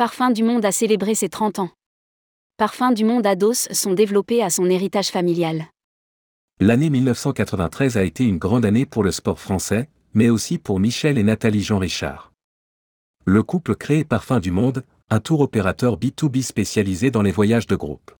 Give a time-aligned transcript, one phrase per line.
[0.00, 1.68] Parfum du Monde a célébré ses 30 ans.
[2.56, 5.66] Parfums du Monde Ados sont développés à son héritage familial.
[6.58, 11.18] L'année 1993 a été une grande année pour le sport français, mais aussi pour Michel
[11.18, 12.32] et Nathalie Jean Richard.
[13.26, 17.76] Le couple crée Parfum du Monde, un tour opérateur B2B spécialisé dans les voyages de
[17.76, 18.10] groupe.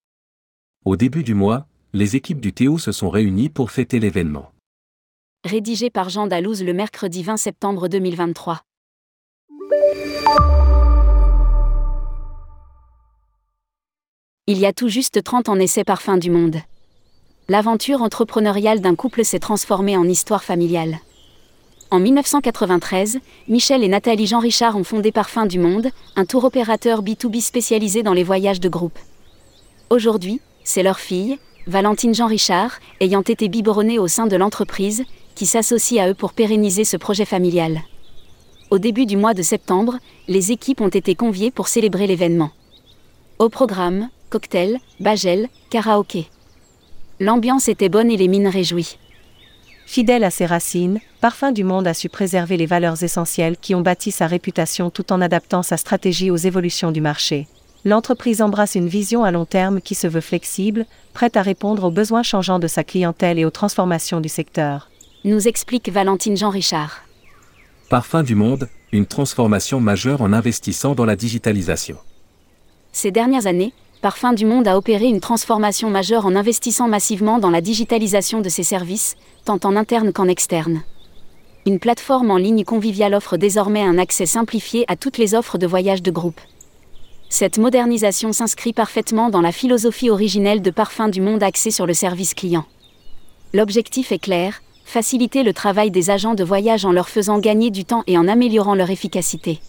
[0.84, 4.52] Au début du mois, les équipes du Théo se sont réunies pour fêter l'événement.
[5.46, 8.60] Rédigé par Jean Dalouse le mercredi 20 septembre 2023.
[14.52, 16.56] Il y a tout juste 30 ans essai Parfum du Monde.
[17.48, 20.98] L'aventure entrepreneuriale d'un couple s'est transformée en histoire familiale.
[21.92, 27.04] En 1993, Michel et Nathalie Jean Richard ont fondé Parfum du Monde, un tour opérateur
[27.04, 28.98] B2B spécialisé dans les voyages de groupe.
[29.88, 31.38] Aujourd'hui, c'est leur fille,
[31.68, 35.04] Valentine Jean Richard, ayant été biberonnée au sein de l'entreprise,
[35.36, 37.82] qui s'associe à eux pour pérenniser ce projet familial.
[38.72, 42.50] Au début du mois de septembre, les équipes ont été conviées pour célébrer l'événement.
[43.38, 46.28] Au programme, cocktail, bagel, karaoké.
[47.18, 48.96] L'ambiance était bonne et les mines réjouies.
[49.84, 53.80] Fidèle à ses racines, Parfum du Monde a su préserver les valeurs essentielles qui ont
[53.80, 57.48] bâti sa réputation tout en adaptant sa stratégie aux évolutions du marché.
[57.84, 61.90] L'entreprise embrasse une vision à long terme qui se veut flexible, prête à répondre aux
[61.90, 64.90] besoins changeants de sa clientèle et aux transformations du secteur.
[65.24, 67.02] Nous explique Valentine Jean Richard.
[67.88, 71.96] Parfum du Monde, une transformation majeure en investissant dans la digitalisation.
[72.92, 77.50] Ces dernières années, Parfum du Monde a opéré une transformation majeure en investissant massivement dans
[77.50, 80.80] la digitalisation de ses services, tant en interne qu'en externe.
[81.66, 85.66] Une plateforme en ligne conviviale offre désormais un accès simplifié à toutes les offres de
[85.66, 86.40] voyage de groupe.
[87.28, 91.92] Cette modernisation s'inscrit parfaitement dans la philosophie originelle de Parfum du Monde axée sur le
[91.92, 92.64] service client.
[93.52, 97.84] L'objectif est clair, faciliter le travail des agents de voyage en leur faisant gagner du
[97.84, 99.60] temps et en améliorant leur efficacité.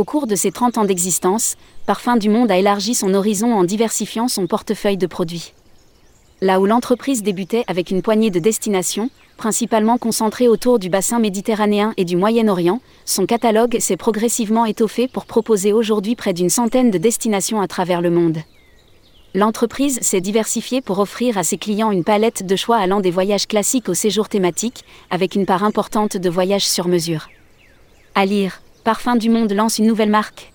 [0.00, 3.64] Au cours de ses 30 ans d'existence, Parfum du Monde a élargi son horizon en
[3.64, 5.52] diversifiant son portefeuille de produits.
[6.40, 11.92] Là où l'entreprise débutait avec une poignée de destinations, principalement concentrées autour du bassin méditerranéen
[11.98, 16.96] et du Moyen-Orient, son catalogue s'est progressivement étoffé pour proposer aujourd'hui près d'une centaine de
[16.96, 18.38] destinations à travers le monde.
[19.34, 23.46] L'entreprise s'est diversifiée pour offrir à ses clients une palette de choix allant des voyages
[23.46, 27.28] classiques au séjour thématique, avec une part importante de voyages sur mesure.
[28.14, 30.54] À lire, Parfum du Monde lance une nouvelle marque.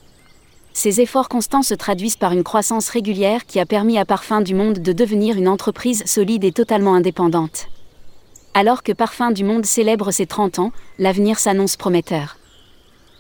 [0.74, 4.56] Ces efforts constants se traduisent par une croissance régulière qui a permis à Parfum du
[4.56, 7.68] Monde de devenir une entreprise solide et totalement indépendante.
[8.56, 12.38] Alors que Parfum du Monde célèbre ses 30 ans, l'avenir s'annonce prometteur.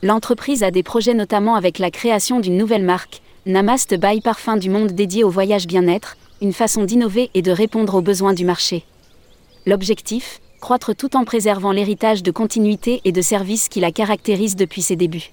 [0.02, 4.72] L'entreprise a des projets notamment avec la création d'une nouvelle marque, Namaste by Parfum du
[4.72, 8.84] Monde dédiée au voyage bien-être, une façon d'innover et de répondre aux besoins du marché.
[9.68, 14.82] L'objectif croître tout en préservant l'héritage de continuité et de service qui la caractérise depuis
[14.82, 15.32] ses débuts.